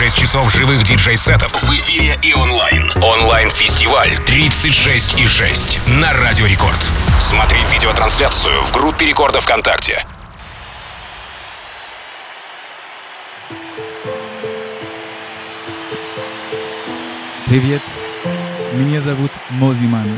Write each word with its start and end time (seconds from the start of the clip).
36 0.00 0.18
часов 0.18 0.54
живых 0.54 0.82
диджей-сетов 0.82 1.52
в 1.52 1.70
эфире 1.76 2.18
и 2.22 2.32
онлайн. 2.32 2.90
Онлайн-фестиваль 3.02 4.16
36 4.24 5.20
и 5.20 5.26
6 5.26 5.88
на 6.00 6.10
Радио 6.14 6.46
Рекорд. 6.46 6.78
Смотри 7.20 7.58
видеотрансляцию 7.70 8.64
в 8.64 8.72
группе 8.72 9.04
Рекорда 9.04 9.40
ВКонтакте. 9.40 10.02
Привет, 17.46 17.82
меня 18.72 19.02
зовут 19.02 19.32
Moziman. 19.50 20.08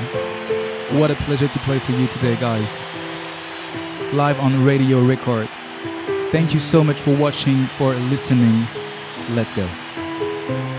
What 0.93 1.11
a 1.11 1.17
pleasure 1.27 1.49
to 1.49 1.59
play 1.67 1.81
for 1.81 1.91
you 1.99 2.07
today, 2.07 2.37
guys. 2.37 2.81
Live 4.13 4.39
on 4.41 4.65
Radio 4.65 5.01
Record. 5.01 5.49
Thank 6.31 6.55
you 6.55 6.61
so 6.61 6.85
much 6.85 7.01
for 7.01 7.17
watching, 7.17 7.67
for 7.77 7.95
listening. 8.13 8.65
Let's 9.31 9.53
go. 9.53 10.72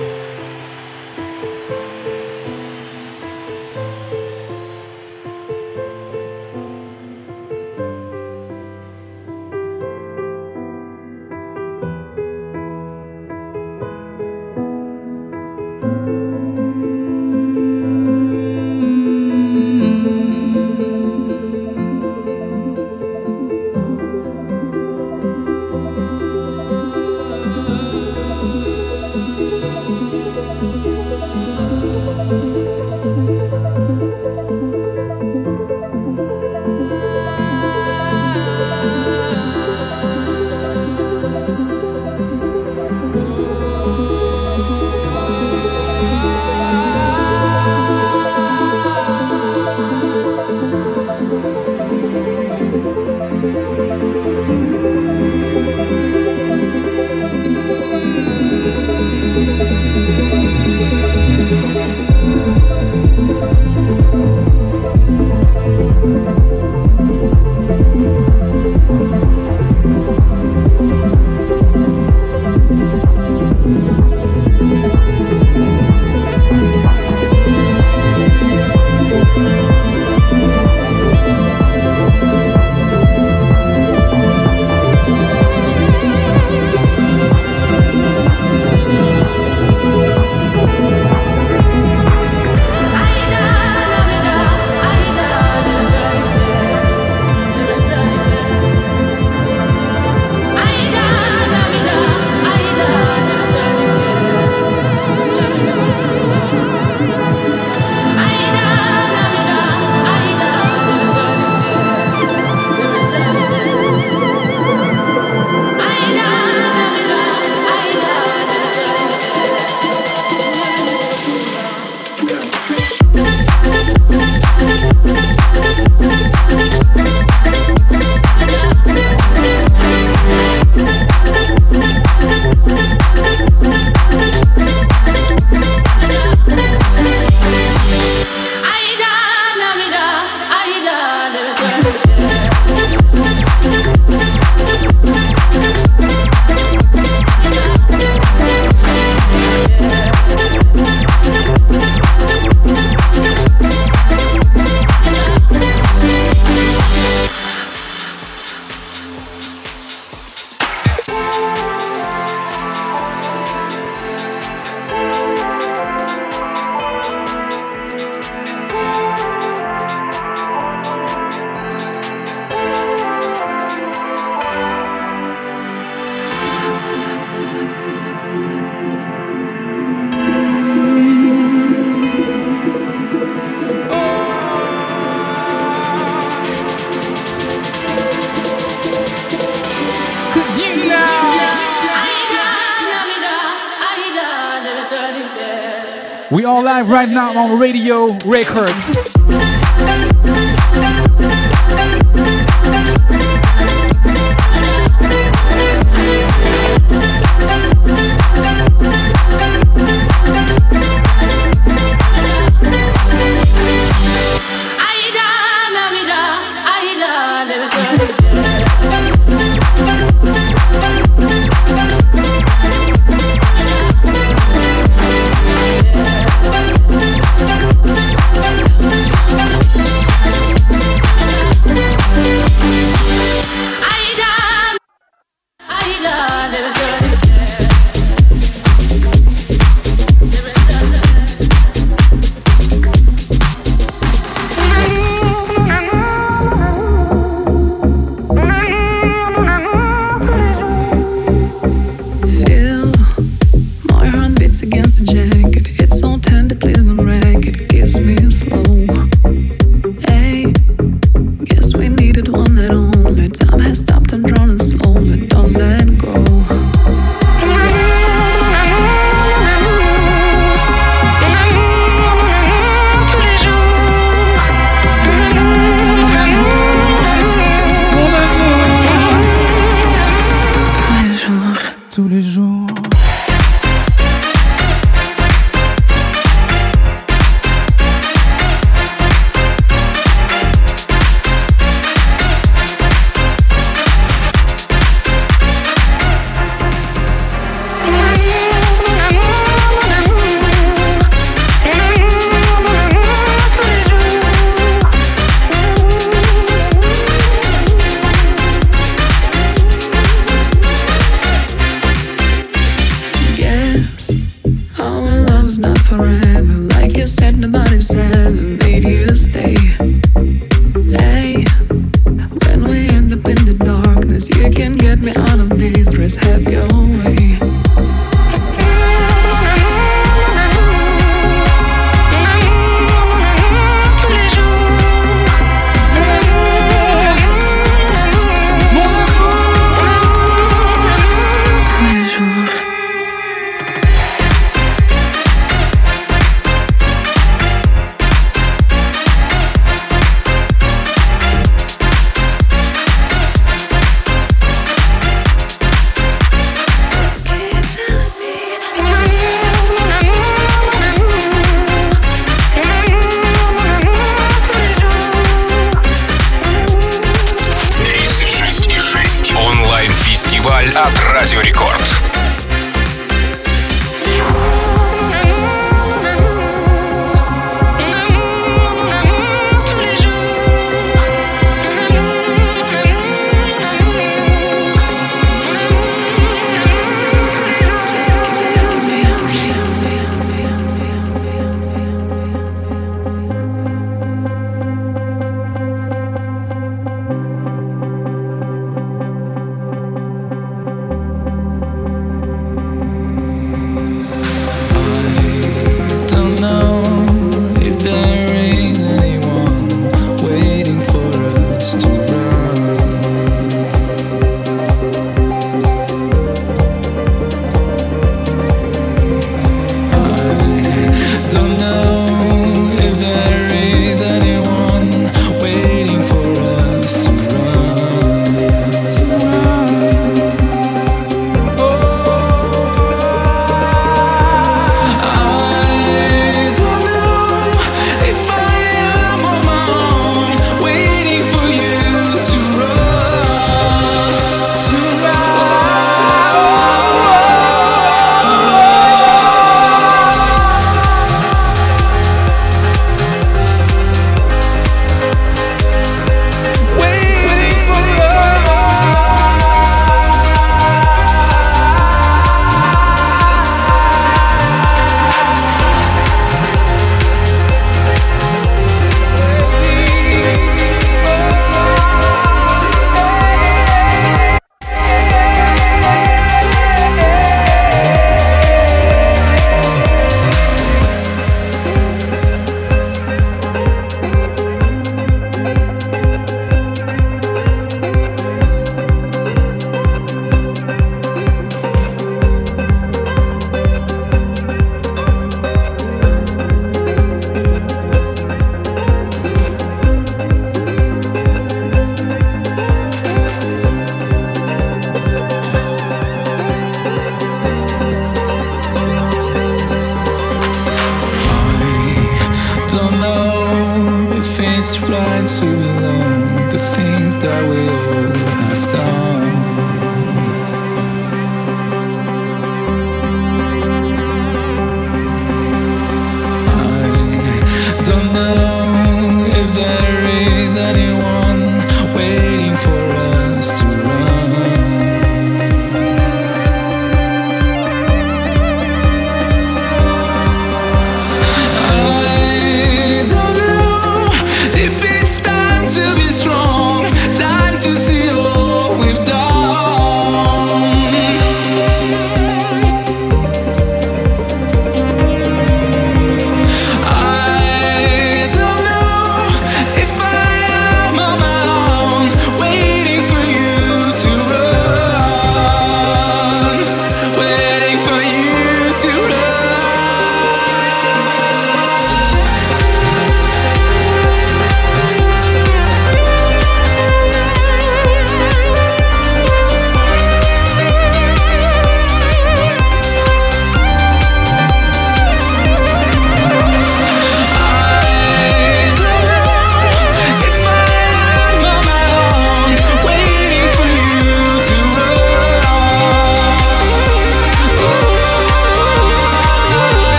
We 196.33 196.45
all 196.45 196.63
live 196.63 196.89
right 196.89 197.07
now 197.07 197.37
on 197.37 197.59
Radio 197.59 198.17
Record. 198.25 199.52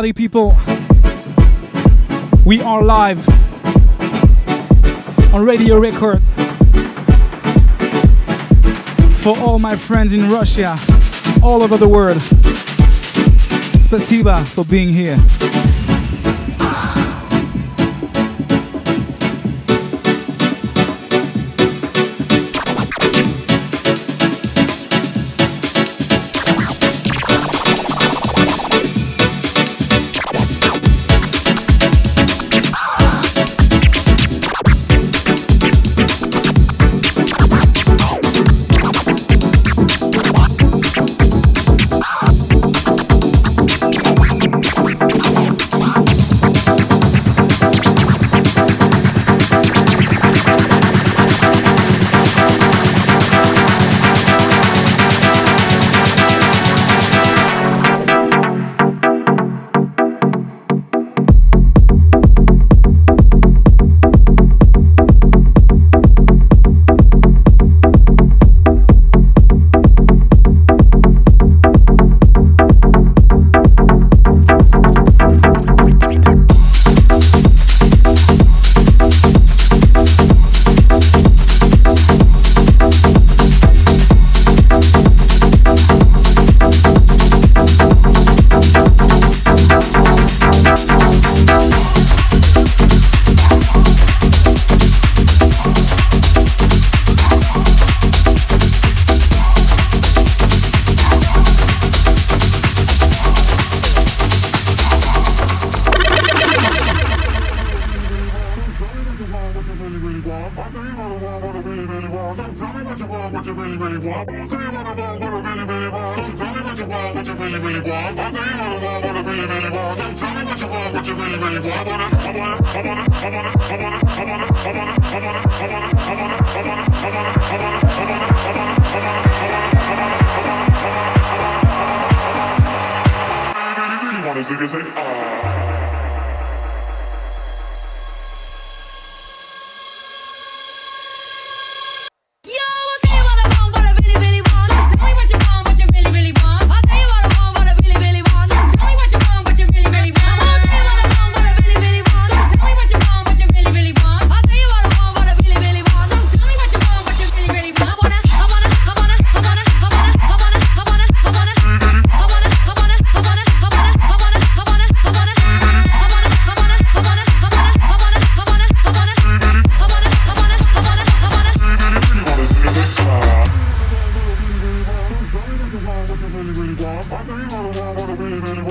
Party 0.00 0.12
people. 0.14 0.56
We 2.46 2.62
are 2.62 2.82
live 2.82 3.28
on 5.34 5.44
Radio 5.44 5.78
Record. 5.78 6.22
For 9.18 9.36
all 9.38 9.58
my 9.58 9.76
friends 9.76 10.14
in 10.14 10.30
Russia, 10.30 10.78
all 11.42 11.62
over 11.62 11.76
the 11.76 11.86
world. 11.86 12.16
Spasiba 13.84 14.46
for 14.46 14.64
being 14.64 14.88
here. 14.88 15.18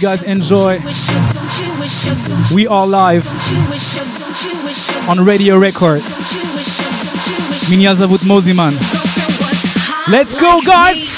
you 0.00 0.02
guys 0.02 0.22
enjoy. 0.22 0.78
We 2.54 2.66
are 2.68 2.86
live 2.86 3.26
on 5.08 5.24
Radio 5.24 5.58
Record. 5.58 6.02
Меня 7.68 7.94
зовут 7.94 8.22
Мозиман. 8.22 8.74
Let's 10.06 10.34
go, 10.34 10.60
guys! 10.64 11.17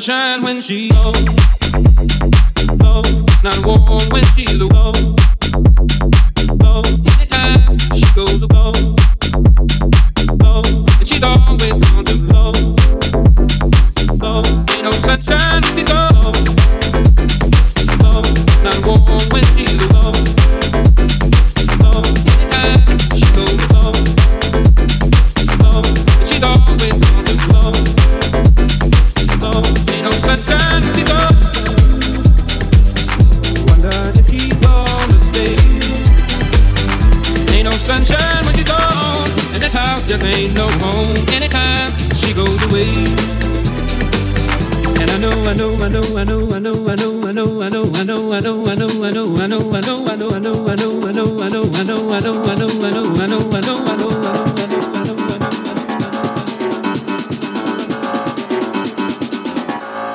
Sunshine 0.00 0.42
when 0.42 0.60
she 0.60 0.88
goes. 0.88 1.23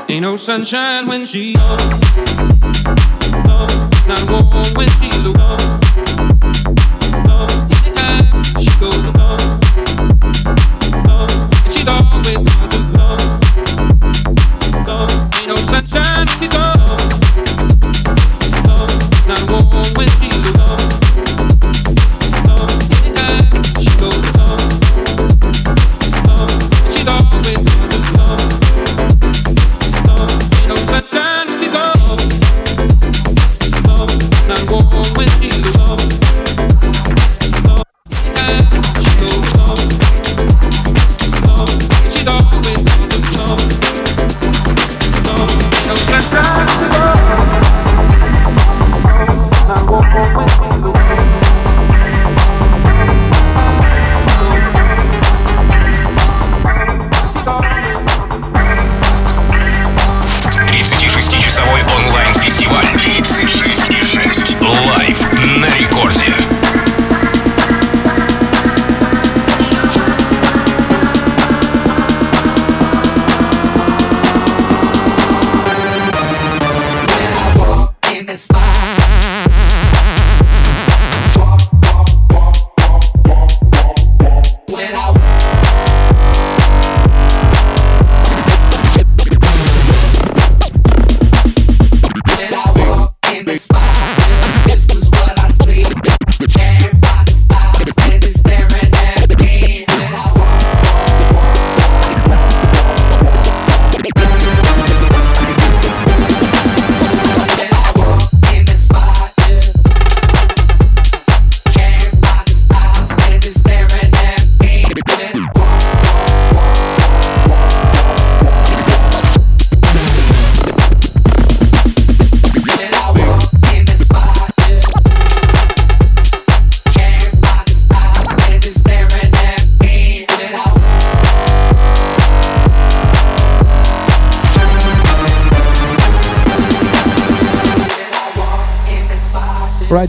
Ain't 0.09 0.23
no 0.23 0.37
sunshine 0.37 1.05
when 1.05 1.27
she's 1.27 1.55
gone. 1.61 1.99
Love, 3.45 4.07
not 4.07 4.27
warm 4.27 4.65
when 4.73 4.89
she's 4.97 5.21
gone. 5.21 5.79
Love, 7.27 7.51
anytime 7.77 8.43
she 8.59 8.71
goes 8.79 8.97
alone. 9.05 9.59
Love, 11.05 11.29
and 11.63 11.73
she's 11.73 11.87
always 11.87 12.41
gone 12.41 12.69
to 12.69 12.79
love. 12.97 13.21
Love, 14.87 15.35
ain't 15.37 15.47
no 15.47 15.55
sunshine 15.57 16.25
when 16.25 16.39
she's 16.39 16.49
gone. 16.49 16.68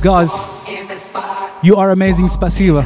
guys. 0.01 0.31
You 1.63 1.77
are 1.77 1.91
amazing, 1.91 2.27
Spasiva, 2.29 2.85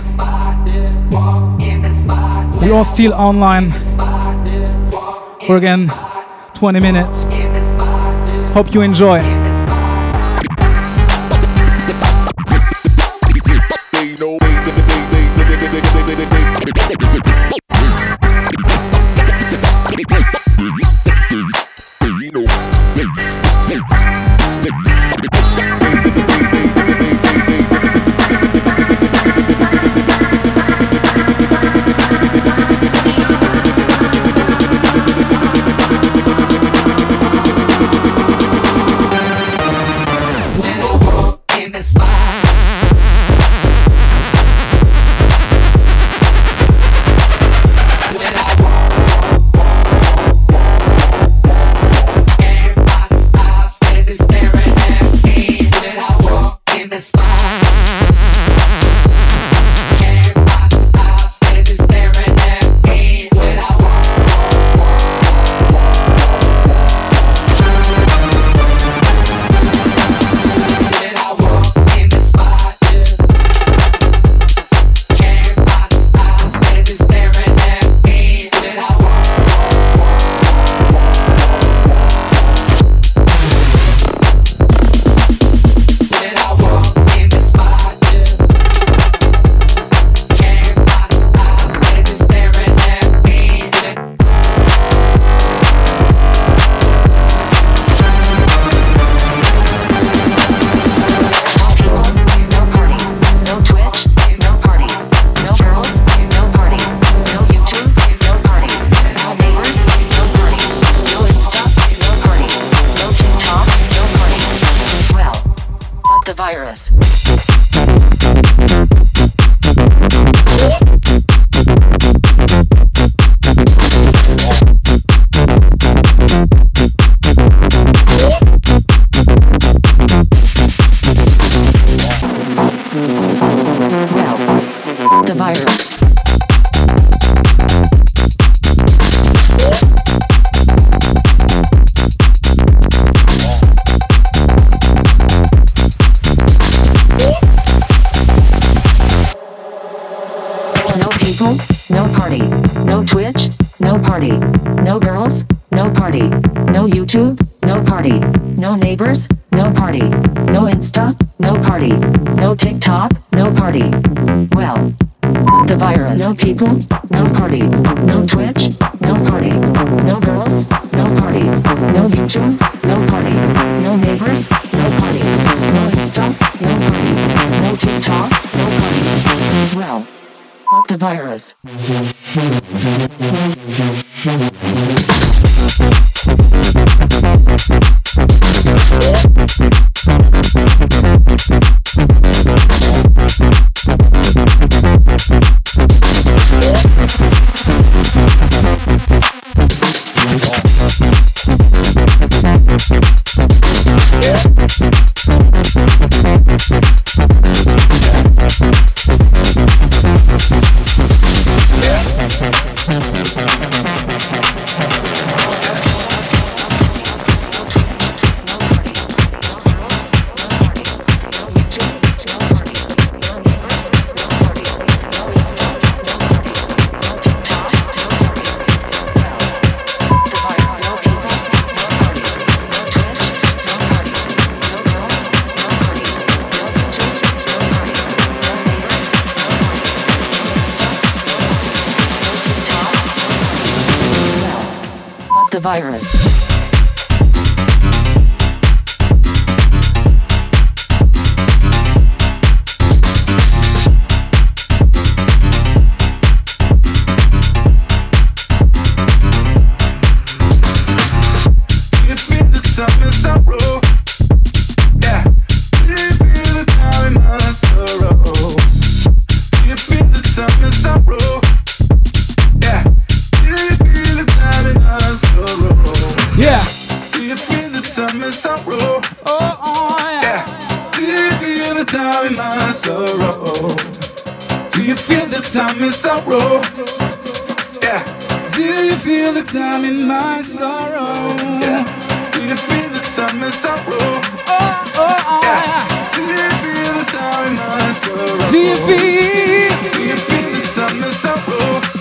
We 2.61 2.71
are 2.71 2.85
still 2.85 3.15
online 3.15 3.71
for 5.47 5.57
again 5.57 5.93
20 6.55 6.81
minutes. 6.81 7.25
Hope 8.55 8.75
you 8.75 8.83
enjoy. 8.83 9.34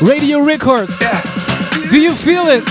Radio 0.01 0.39
Records? 0.39 0.99
Yeah. 1.01 1.22
Do 1.89 1.99
you 1.99 2.16
feel 2.16 2.45
it? 2.47 2.64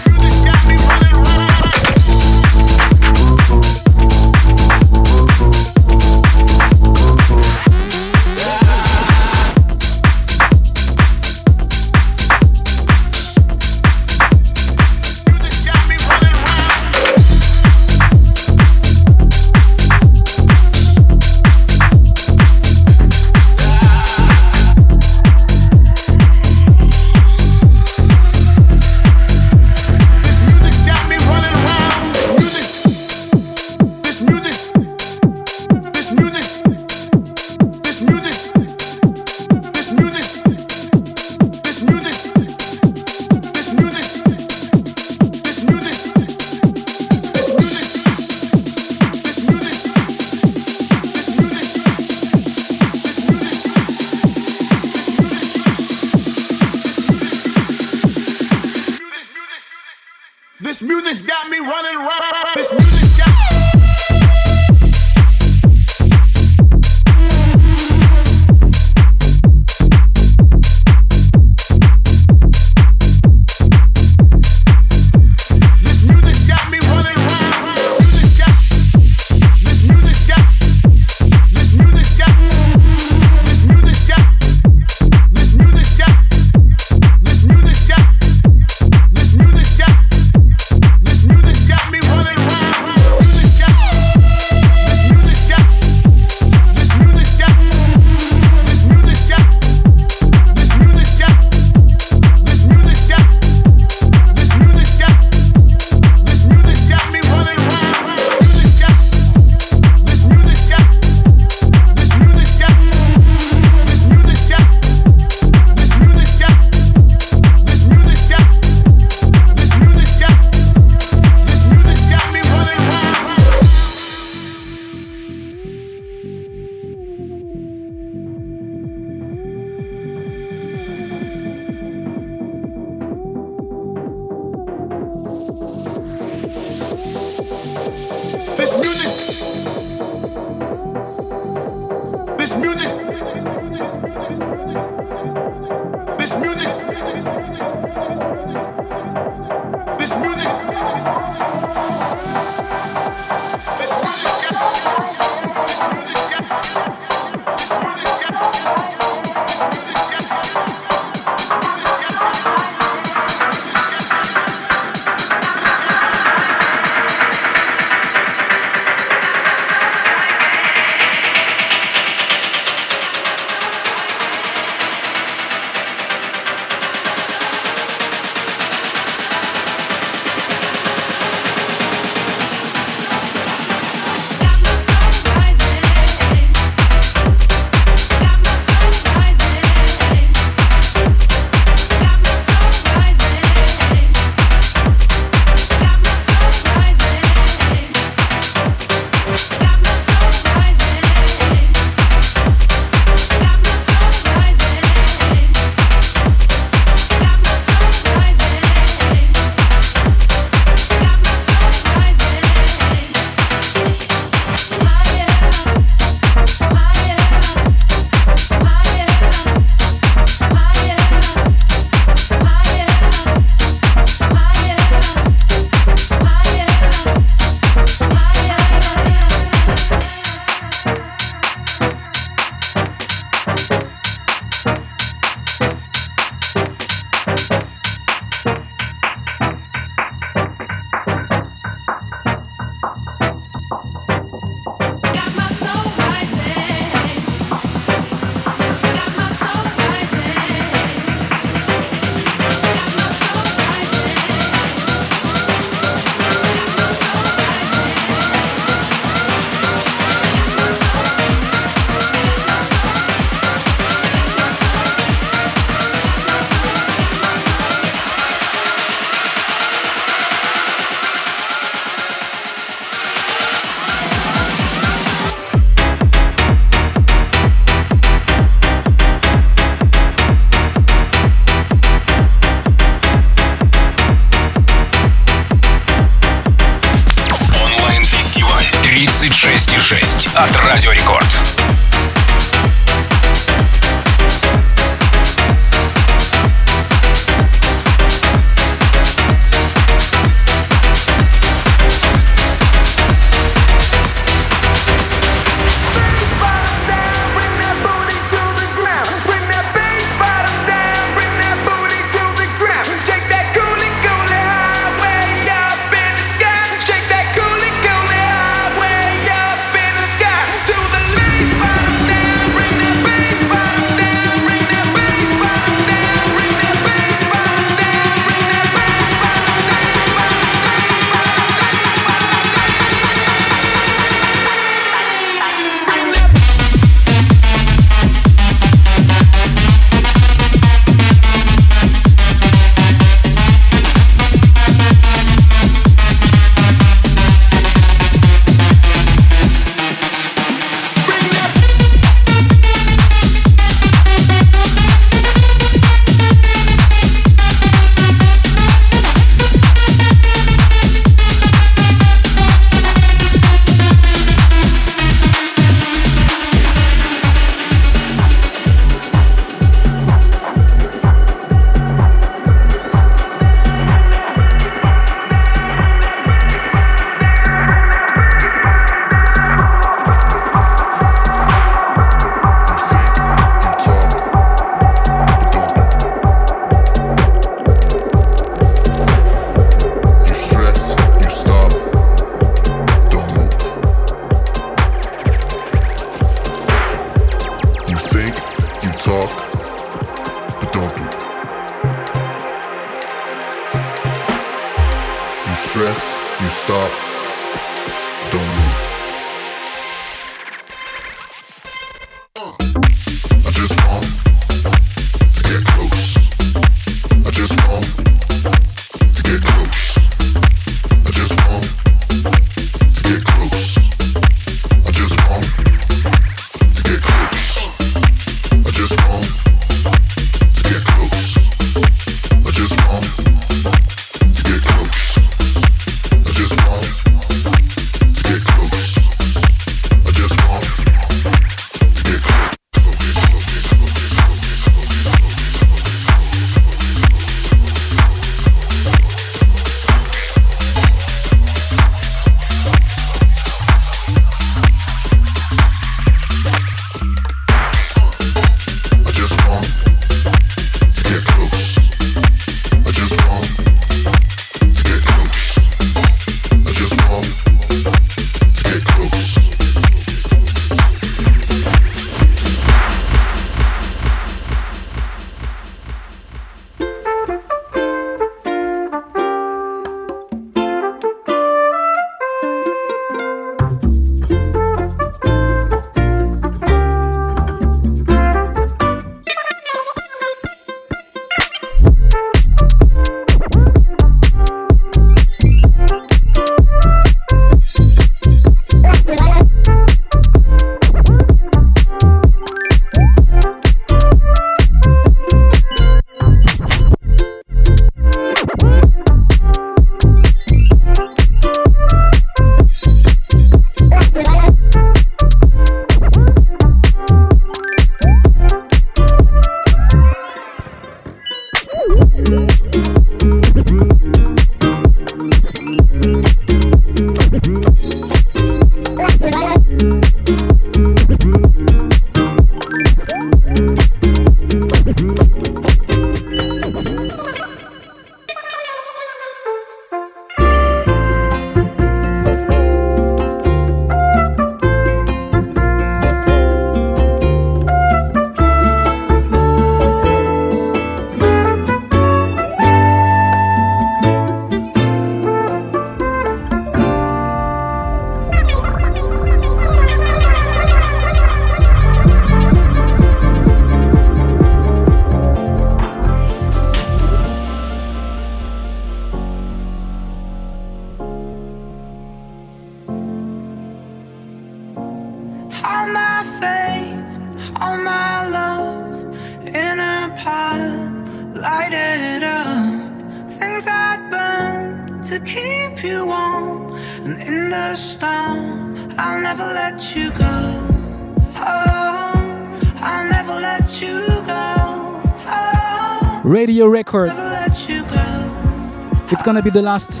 be 599.46 599.50
the 599.50 599.62
last 599.62 600.00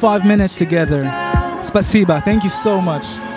five 0.00 0.24
minutes 0.24 0.54
together. 0.54 1.02
Spasiba, 1.62 2.22
thank 2.22 2.44
you 2.44 2.48
so 2.48 2.80
much. 2.80 3.27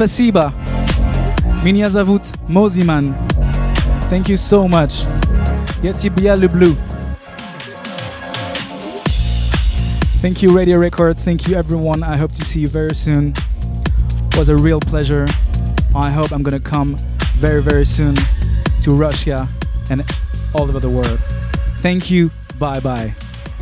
Спасибо. 0.00 0.54
Меня 1.62 1.90
зовут 1.90 2.22
Мозиман. 2.48 3.14
Thank 4.10 4.28
you 4.28 4.36
so 4.36 4.66
much. 4.66 5.04
Я 5.82 5.92
тебя 5.92 6.36
люблю. 6.36 6.74
Thank 10.22 10.40
you, 10.40 10.56
Radio 10.56 10.78
Record. 10.78 11.18
Thank 11.18 11.46
you, 11.46 11.54
everyone. 11.58 12.02
I 12.02 12.16
hope 12.16 12.32
to 12.32 12.42
see 12.46 12.60
you 12.60 12.68
very 12.68 12.94
soon. 12.94 13.34
It 14.32 14.38
was 14.38 14.48
a 14.48 14.56
real 14.56 14.80
pleasure. 14.80 15.26
I 15.94 16.10
hope 16.10 16.32
I'm 16.32 16.42
gonna 16.42 16.58
come 16.58 16.96
very, 17.36 17.60
very 17.60 17.84
soon 17.84 18.14
to 18.80 18.92
Russia 18.92 19.46
and 19.90 20.02
all 20.54 20.62
over 20.62 20.80
the 20.80 20.88
world. 20.88 21.20
Thank 21.82 22.10
you. 22.10 22.30
Bye 22.58 22.80
bye. 22.80 23.12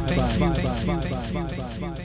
Bye 0.07 0.39
bye. 1.80 2.05